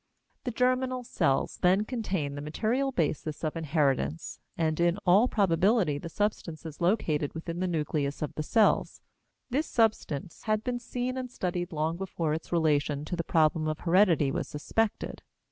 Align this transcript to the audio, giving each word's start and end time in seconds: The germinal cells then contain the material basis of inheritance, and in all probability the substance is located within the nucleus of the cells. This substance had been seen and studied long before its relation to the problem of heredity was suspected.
The 0.45 0.49
germinal 0.51 1.03
cells 1.03 1.59
then 1.61 1.85
contain 1.85 2.33
the 2.33 2.41
material 2.41 2.91
basis 2.91 3.43
of 3.43 3.55
inheritance, 3.55 4.39
and 4.57 4.79
in 4.79 4.97
all 5.05 5.27
probability 5.27 5.99
the 5.99 6.09
substance 6.09 6.65
is 6.65 6.81
located 6.81 7.35
within 7.35 7.59
the 7.59 7.67
nucleus 7.67 8.23
of 8.23 8.33
the 8.33 8.41
cells. 8.41 9.01
This 9.51 9.67
substance 9.67 10.41
had 10.45 10.63
been 10.63 10.79
seen 10.79 11.17
and 11.17 11.29
studied 11.29 11.71
long 11.71 11.97
before 11.97 12.33
its 12.33 12.51
relation 12.51 13.05
to 13.05 13.15
the 13.15 13.23
problem 13.23 13.67
of 13.67 13.81
heredity 13.81 14.31
was 14.31 14.47
suspected. 14.47 15.21